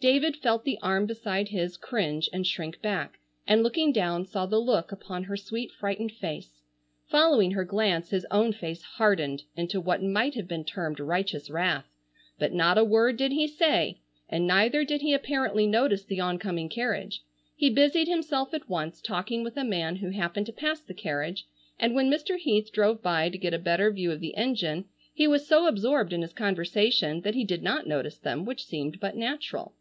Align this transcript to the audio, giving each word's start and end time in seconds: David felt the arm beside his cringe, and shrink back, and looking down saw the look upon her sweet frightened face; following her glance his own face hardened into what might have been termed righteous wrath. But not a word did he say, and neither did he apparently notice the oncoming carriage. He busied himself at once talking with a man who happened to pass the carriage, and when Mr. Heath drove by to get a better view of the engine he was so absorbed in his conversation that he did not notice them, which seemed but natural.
David 0.00 0.36
felt 0.36 0.62
the 0.64 0.78
arm 0.80 1.06
beside 1.06 1.48
his 1.48 1.76
cringe, 1.76 2.28
and 2.32 2.46
shrink 2.46 2.80
back, 2.80 3.18
and 3.48 3.64
looking 3.64 3.90
down 3.90 4.24
saw 4.24 4.46
the 4.46 4.60
look 4.60 4.92
upon 4.92 5.24
her 5.24 5.36
sweet 5.36 5.72
frightened 5.72 6.12
face; 6.12 6.62
following 7.08 7.50
her 7.50 7.64
glance 7.64 8.10
his 8.10 8.24
own 8.30 8.52
face 8.52 8.80
hardened 8.80 9.42
into 9.56 9.80
what 9.80 10.00
might 10.00 10.36
have 10.36 10.46
been 10.46 10.64
termed 10.64 11.00
righteous 11.00 11.50
wrath. 11.50 11.88
But 12.38 12.52
not 12.52 12.78
a 12.78 12.84
word 12.84 13.16
did 13.16 13.32
he 13.32 13.48
say, 13.48 13.98
and 14.28 14.46
neither 14.46 14.84
did 14.84 15.00
he 15.02 15.12
apparently 15.12 15.66
notice 15.66 16.04
the 16.04 16.20
oncoming 16.20 16.68
carriage. 16.68 17.24
He 17.56 17.68
busied 17.68 18.06
himself 18.06 18.54
at 18.54 18.68
once 18.68 19.00
talking 19.02 19.42
with 19.42 19.56
a 19.56 19.64
man 19.64 19.96
who 19.96 20.10
happened 20.10 20.46
to 20.46 20.52
pass 20.52 20.78
the 20.80 20.94
carriage, 20.94 21.48
and 21.76 21.92
when 21.92 22.08
Mr. 22.08 22.36
Heath 22.36 22.70
drove 22.72 23.02
by 23.02 23.30
to 23.30 23.36
get 23.36 23.52
a 23.52 23.58
better 23.58 23.90
view 23.90 24.12
of 24.12 24.20
the 24.20 24.36
engine 24.36 24.84
he 25.12 25.26
was 25.26 25.44
so 25.44 25.66
absorbed 25.66 26.12
in 26.12 26.22
his 26.22 26.32
conversation 26.32 27.22
that 27.22 27.34
he 27.34 27.42
did 27.42 27.64
not 27.64 27.88
notice 27.88 28.18
them, 28.20 28.44
which 28.44 28.64
seemed 28.64 29.00
but 29.00 29.16
natural. 29.16 29.74